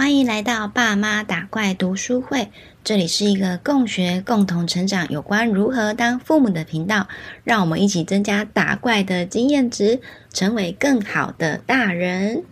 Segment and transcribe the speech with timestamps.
[0.00, 2.48] 欢迎来到爸妈打怪读书会，
[2.82, 7.06] 这里是一个共学、共同成长有关如何当父母的频道，
[7.44, 10.00] 让我们一起增加打怪的经验值，
[10.32, 12.42] 成为更好的大人。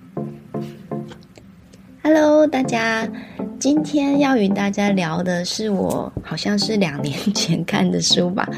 [2.03, 3.09] Hello，大家。
[3.59, 8.49] 今天要与大家聊的是我好像是两年前看的书吧。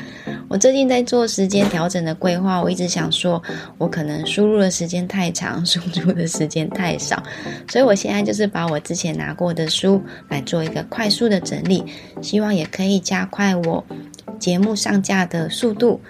[0.51, 3.41] 我最近在做时间调整的规划，我一直想说，
[3.79, 7.23] 我可能输入的时间太长， 输出的时间太少，
[7.69, 11.85] 所以我现在就是把我之前拿过的书来做一个快速的整理，
[12.21, 13.85] 希望也可以加快我
[14.41, 16.01] 节目上架的速度。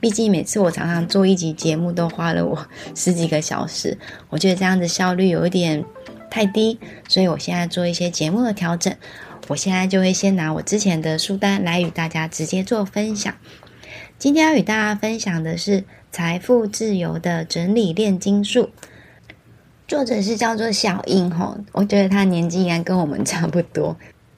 [0.00, 3.98] 毕竟每次我常常做一集节目都花了我 十几个小时，
[4.30, 5.84] 我觉得这样子效率有一点。
[6.30, 6.78] 太低，
[7.08, 8.94] 所以我现在做一些节目的调整。
[9.48, 13.34] 我现在就会先拿我之前的书单来与大家直接做分享。
[14.20, 15.80] 今天要与大家分享的是
[16.12, 18.64] 《财富自由的整理炼金术》，
[19.88, 23.96] 作者是叫做小英吼，我觉得他年纪应该跟我们差不多，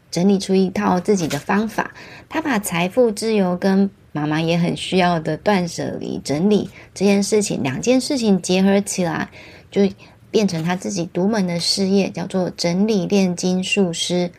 [0.08, 1.92] 整理出一套自己的方法。
[2.28, 9.28] 他把财富自由跟妈妈也很需要的断舍离整理这件事情，两件事情结合起来，
[9.68, 9.82] 就。
[10.30, 14.30] 变成他自己独门的事业，叫做整理炼金术师。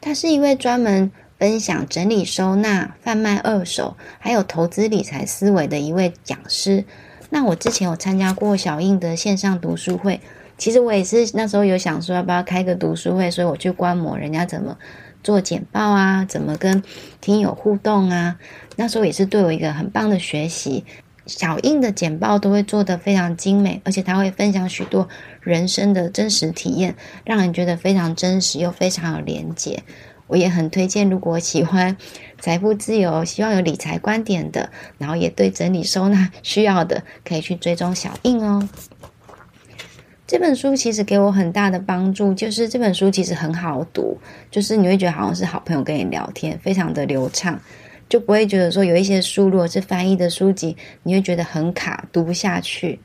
[0.00, 6.84] 他是一位专门分享整理收纳、贩卖二手，还有投资理财思维的一位讲师。
[7.28, 10.20] 那我之前有参加过小印的线上读书会，
[10.56, 14.78] 其实我也是那时候有想说要不要开个读书会，所以我去观摩人家怎么
[15.22, 16.82] 做简报啊，怎么跟
[17.20, 18.38] 听友互动啊。
[18.76, 20.84] 那时候也是对我一个很棒的学习。
[21.26, 25.08] 小印的简报都会做得非常精美，而且他会分享许多
[25.40, 29.82] 人生的真实体验，让人觉得非常真实又非常有连结。
[30.26, 31.96] 我也很推荐，如果喜欢
[32.40, 38.68] 财富自由、希望有理财观点的，然后也对整理收纳需要的，可以去追踪小印哦。
[40.26, 44.18] 这本书其实给我很大的帮助，就是这本书其实很好读，
[44.50, 47.60] 就是你会觉得好像是好朋友跟你聊天，非常的流畅。
[48.08, 53.00] 就不会觉得说有一些书，如果是翻译的书籍，你会觉得很卡，读不下去。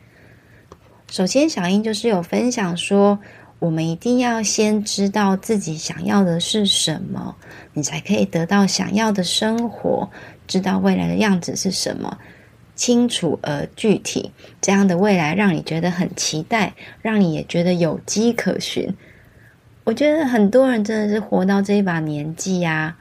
[1.10, 3.20] 首先，小英就是有分享说，
[3.62, 7.36] 我们一定要先知道自己想要的是什么，
[7.74, 10.10] 你才可以得到想要的生活，
[10.48, 12.18] 知道未来的样子是什么，
[12.76, 16.74] 清楚而具体，这样的未来让你觉得很期待，
[17.04, 18.92] 让你也觉得有迹可循。
[19.84, 22.98] 我觉得很多人真的是活到这一把年纪呀。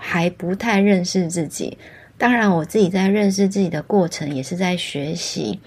[0.00, 1.76] 还不太认识自己，
[2.16, 5.58] 当然我自己在认识自己的过程也是在学习。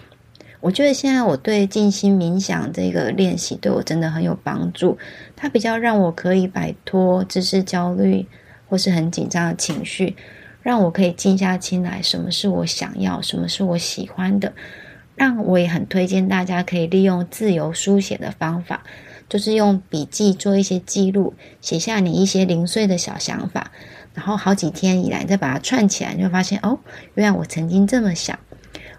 [0.61, 4.97] 我觉得现在我对静心冥想这个练习对我真的很有帮助，
[5.35, 8.27] 它比较让我可以摆脱知识焦虑
[8.69, 10.15] 或是很紧张的情绪，
[10.61, 14.53] 让我可以静下心来，什么是我想要，什么是我喜欢的。
[15.15, 18.83] 让我也很推荐大家可以利用自由书写的方法，
[19.27, 23.71] 就是用笔记做一些记录，写下你一些零碎的小想法。
[24.13, 26.79] 然后好几天以来，再把它串起来，就发现哦，
[27.15, 28.37] 原来我曾经这么想。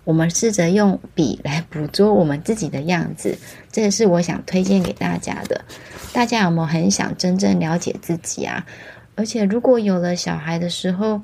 [0.05, 3.39] 我们试着用笔来捕捉我们自己的样子，
[3.71, 5.61] 这也是我想推荐给大家的。
[6.13, 8.67] 大家有没有很想真正了解自己啊？
[9.15, 11.23] 而且如果有了小孩的时候，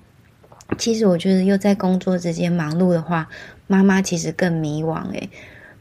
[0.78, 3.28] 其实我觉得又在工作之间忙碌的话，
[3.66, 5.28] 妈妈其实更迷惘诶。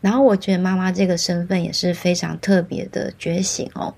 [0.01, 3.93] 然后我觉得妈妈这个身份也是非常特别的觉醒哦，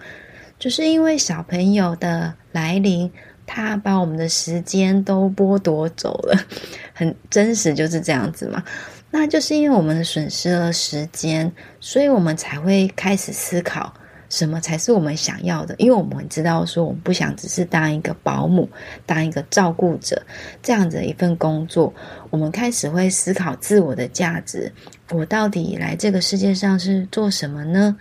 [0.57, 3.11] 就是因为小朋友的来临。
[3.51, 6.39] 他把我们的时间都剥夺走了，
[6.93, 8.63] 很真实，就是这样子嘛。
[9.09, 13.91] 那就是因为我们损失了时间，所以我们才会开始思考
[14.29, 15.73] 什么才是我们想要的。
[15.79, 18.69] 因为我们知道说，我们不想只是当一个保姆，
[19.07, 20.21] 当一个照顾者
[20.61, 21.91] 这样子一份工作。
[22.29, 24.71] 我们开始会思考自我的价值，
[25.09, 27.97] 我到底来这个世界上是做什么呢？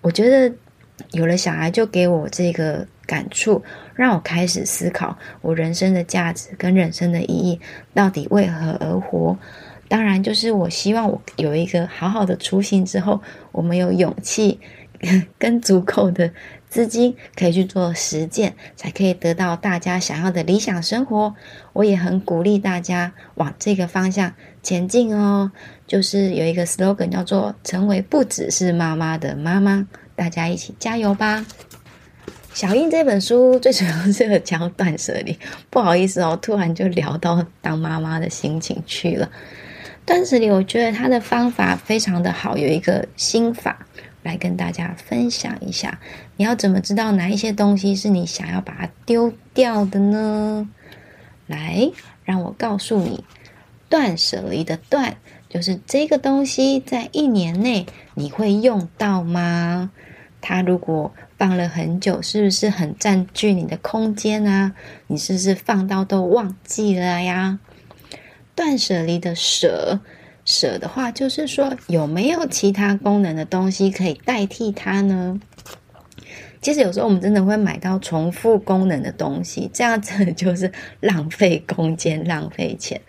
[0.00, 0.50] 我觉得
[1.10, 2.86] 有了小孩，就给我这个。
[3.08, 3.64] 感触
[3.94, 7.58] 让我开始思考我人生的价值跟人生的意义
[7.94, 9.36] 到底为何而活。
[9.88, 14.60] 当然，就是我希望我有一个好好的初心之后，我们有勇气
[15.38, 16.30] 跟足够的
[16.68, 21.34] 资金可以去做实践，才可以得到大家想要的理想生活。
[21.72, 25.50] 我也很鼓励大家往这个方向前进哦。
[25.86, 31.46] 就是有一个 slogan 叫做“成为不只是妈妈的妈妈”，大家一起加油吧！
[32.58, 35.38] 小印这本书最主要是讲断舍离，
[35.70, 39.30] 不好意思哦，突然就聊到当妈妈的心情去了。
[40.04, 43.86] 断舍离，我觉得它的方法非常的好，有一个心法
[44.24, 46.00] 来跟大家分享一下。
[46.36, 50.68] 你要怎么知道哪一些东西是你想要把它丢掉的呢？
[51.46, 51.88] 来，
[52.24, 53.22] 让我告诉你，
[53.88, 55.16] 断舍离的断
[55.48, 59.92] 就是这个东西在一年内你会用到吗？
[60.40, 64.74] 它如果放了很久，是不是很占据你的空间啊？
[65.06, 67.60] 你是不是放到都忘记了呀？
[68.56, 70.00] 断舍离的舍，
[70.44, 75.40] 舍的话就是说有没有其他功能的东西可以代替它呢？
[76.60, 83.00] 其实有时候我们真的会买到重复功能的东西，这样子就是浪费空间、浪费钱。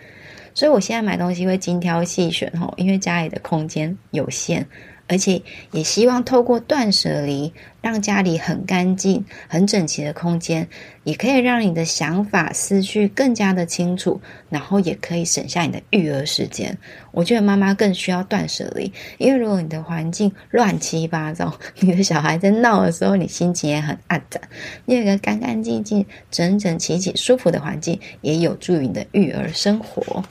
[0.54, 4.68] 所以我现在买东西会精挑细选吼，因为家里的空间有限。
[5.10, 5.42] 而且
[5.72, 7.52] 也希望透过断舍离，
[7.82, 10.68] 让家里很干净、很整齐的空间，
[11.04, 16.78] 也可以让你的想法、思绪更加的清楚，然后也可以省下你的育儿时间。
[17.12, 24.40] 我觉得妈妈更需要断舍离，因为如果你的环境乱七八糟，你的小孩在闹的时候，你心情也很暗淡。
[24.86, 30.24] 你有一个干干净净、整整齐齐、舒服的环境，也有助于你的育儿生活。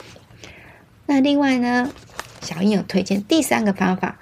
[1.05, 1.91] 那另外呢，
[2.41, 4.17] 小英有推荐第三个方法。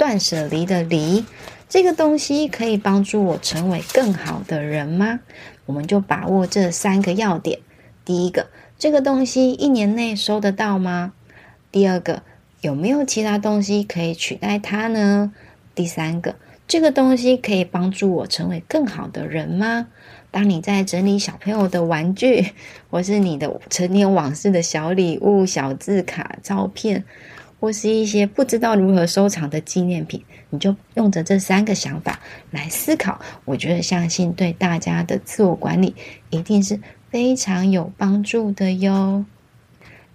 [0.00, 1.26] 断舍离的离，
[1.68, 5.20] 这个东西可以帮助我成为更好的人吗？
[5.66, 7.58] 我们就把握这三个要点。
[8.02, 8.46] 第一个，
[8.78, 11.12] 这个东西一年内收得到吗？
[11.70, 12.22] 第二个，
[12.62, 15.34] 有没有其他东西可以取代它呢？
[15.74, 16.36] 第三个，
[16.66, 19.88] 这个东西可以帮助我成为更好的人吗？
[20.30, 22.46] 当你在整理小朋友的玩具，
[22.88, 27.04] 或是你的成年往事的小礼物、小字卡、照片。
[27.60, 32.18] 或是一些不知道如何收藏的纪念品，你就用着这三个想法
[32.50, 33.20] 来思考。
[33.44, 35.94] 我觉得，相信对大家的自我管理
[36.30, 36.80] 一定是
[37.10, 39.24] 非常有帮助的哟。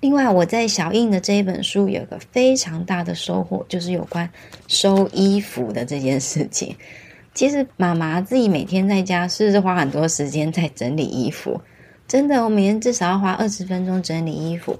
[0.01, 4.29] 另外，我在小印的这一本书有个非常大的收获，就是有关
[4.67, 6.75] 收衣服的这件事情。
[7.33, 11.59] 其实，妈妈自己每天在家是不是花很多时间在整理衣服？
[12.07, 14.77] 真的，我每天至少要花二十分钟整理衣服。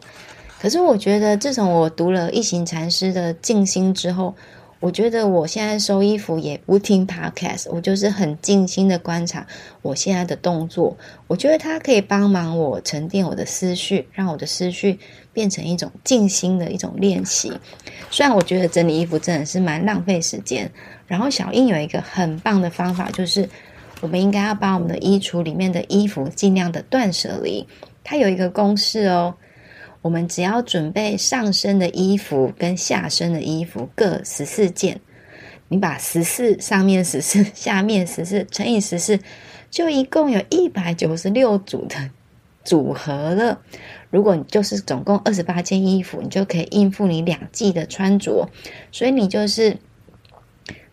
[0.60, 4.34] 可是我觉得，自从我读了一行禅师的静心之后，
[4.80, 9.46] 我觉得我现在收衣服也不听 podcast，我就是很静心的观察
[9.82, 10.98] 我现在的动作。
[11.28, 14.98] 我觉得它可以帮忙我沉淀我的思绪，让我的思绪
[15.32, 17.52] 变成一种静心的一种练习。
[18.10, 20.72] 虽然我觉得整理衣服真的是蛮浪费时间，
[21.06, 23.48] 然后小英有一个很棒的方法，就是
[24.02, 27.68] 我们应该要把我们的衣橱里面的衣服尽量的断舍离。
[28.04, 29.36] 它有一个公式哦。
[30.06, 35.02] 我们只要准备上身的衣服跟下身的衣服各十四件，
[35.68, 39.20] 你把十四上面十四下面十四乘以十四，
[39.72, 41.96] 就一共有一百九十六组的
[42.64, 43.60] 组合了。
[44.12, 48.48] 如果你就是总共二十八件衣服，你就可以应付你两季的穿着。
[48.92, 49.76] 所以你就是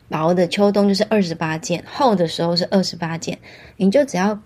[0.08, 3.38] 薄的秋冬就是二十八件，厚的时候是二十八件，
[3.76, 4.40] 你就只要。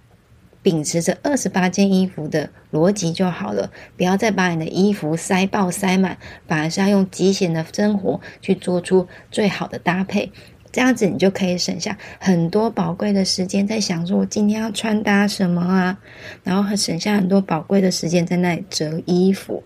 [0.66, 6.18] 秉持着二十八件衣服的逻辑就好了，不要再把你的衣服塞爆塞满，
[6.48, 10.32] 反而是要用极简的生活去做出最好的搭配，
[10.72, 15.96] 这样子你就可以省下很多宝贵的时间，在想说我今天要穿搭什么啊，
[16.42, 19.62] 然后省下很多宝贵的时间在那里折衣服，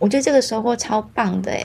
[0.00, 1.64] 我觉得这个收获超棒的诶。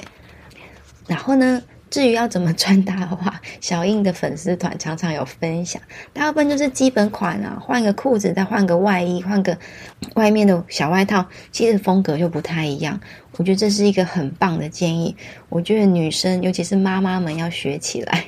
[1.07, 1.59] 然后呢，
[1.93, 5.79] 至于要怎么穿搭的话，小印的粉丝团常常有分享，
[6.11, 9.55] 大部分就是基本款啊，换个裤子，再换个外衣，换个
[10.15, 12.99] 外面的小外套，其实风格就不太一样。
[13.37, 15.15] 我觉得这是一个很棒的建议，
[15.49, 18.25] 我觉得女生尤其是妈妈们要学起来。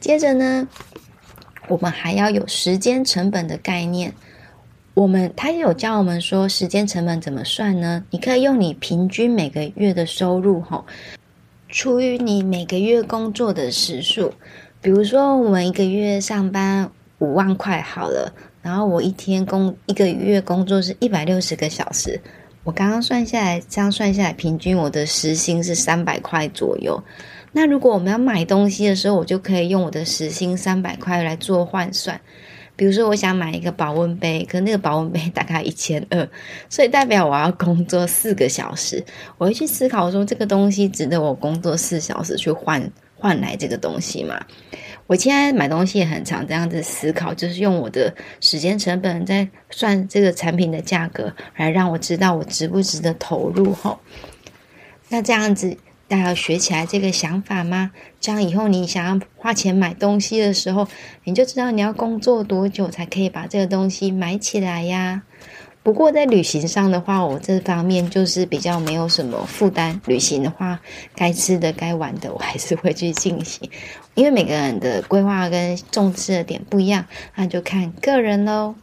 [0.00, 0.66] 接着呢，
[1.68, 4.12] 我们还要有时间成本的概念。
[4.94, 8.04] 我们他也有教我们说，时间成本怎么算呢？
[8.10, 10.84] 你可以用你平均每个月的收入吼。
[11.76, 14.32] 除以你每个月工作的时数，
[14.80, 16.88] 比如说我们一个月上班
[17.18, 22.20] 五万块好了，然后我一天工一个月工作是一百六十个小时，
[22.62, 27.02] 我刚刚算下来，这样算下来，平均我的时薪是三百块左右。
[27.50, 32.20] 那如果我们要买东西的时候，我就可以用我的时薪三百块来做换算。
[32.76, 36.28] 比如说，我想买一个保温杯，可那个保温杯大概一千二，
[36.68, 39.04] 所以代表我要工作四个小时。
[39.38, 44.44] 我会去思考说，这个东西值得我工作四小时去换换来这个东西吗？
[45.06, 53.72] 我现在买东西也很常这样子思考，就是用我的时间成本在算这个产品的价格，来让我知道我值不值得投入。
[53.72, 54.00] 吼，
[55.10, 55.76] 那这样子。
[56.06, 57.90] 大家要学起来这个想法吗？
[58.20, 60.86] 这样以后你想要花钱买东西的时候，
[61.24, 65.22] 你就知道你要工作多久才可以把这个东西买起来呀。
[65.82, 70.00] 不过在旅行上的话，我这方面就是比较没有什么负担。
[70.06, 70.80] 旅行的话，
[71.14, 73.68] 该吃的、该玩的，我还是会去进行。
[74.14, 78.74] 因为每个人的规划跟重视的点不一样，那就看个人喽。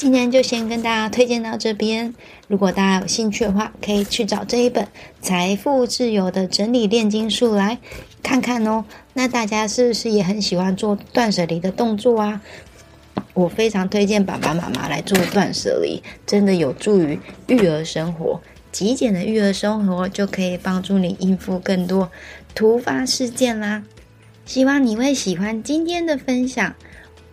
[0.00, 2.14] 今天就先跟大家推荐到这边。
[2.48, 4.82] 如果大家有兴趣的话，可以去找这一本
[5.20, 7.76] 《财富自由的整理炼金术》来
[8.22, 8.86] 看看哦。
[9.12, 12.40] 那大家是不是也很喜欢做断舍离的动作啊？
[13.34, 18.40] 我非常推荐爸爸妈妈来做断舍离，真的有助于育儿生活。
[18.72, 22.10] 极简的育儿生活就可以帮助你应付更多
[22.54, 23.82] 突发事件啦。
[24.46, 26.74] 希望你会喜欢今天的分享。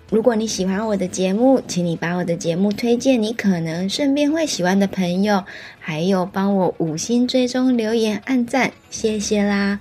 [0.10, 5.44] 如果你喜欢我的节目，请你把我的节目推荐你可能身边会喜欢的朋友，
[5.80, 9.80] 还有帮我五星追踪、留言、按赞，谢谢啦。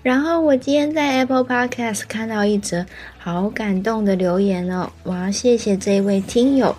[0.00, 2.86] 然后我今天在 Apple Podcast 看到一则
[3.18, 6.74] 好感动的留言哦，我要谢谢这位听友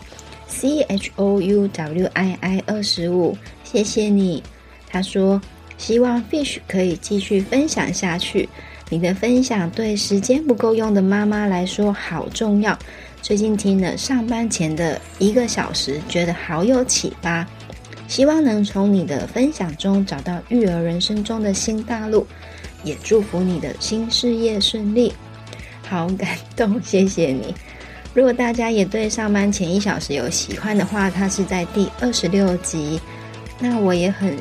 [0.48, 4.42] C H O U W I I 二十五，谢谢你。
[4.88, 5.40] 他说
[5.78, 8.48] 希望 Fish 可以继续分享下去，
[8.90, 12.78] 你的分享对时间不够用的妈妈来说好重要。
[13.22, 17.46] 最近听了上班前的一个小时，觉得好有启发，
[18.08, 22.26] 希望能从你的分享中找到育儿人生中的新大陆。
[22.82, 25.14] 也祝福你的新事业顺利，
[25.86, 27.54] 好感动，谢谢你。
[28.14, 32.98] 如果大家也对上班前一小时有喜欢的话，它是在第二十六集。
[33.60, 34.34] 那我也很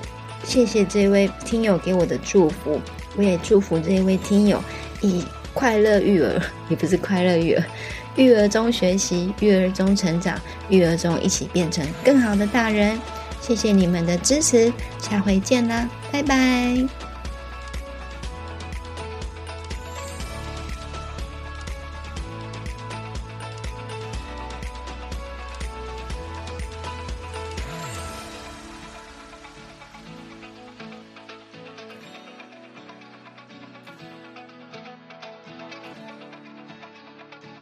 [0.45, 2.81] 谢谢这位听友给我的祝福，
[3.18, 4.62] 我也祝福这一位听友
[5.00, 7.64] 以快乐育儿，也不是快乐育儿，
[8.14, 12.96] 育儿中学习，育儿中成长，育儿中一起变成更好的大人。
[13.40, 17.08] 谢谢你们的支持，下回见啦，拜拜。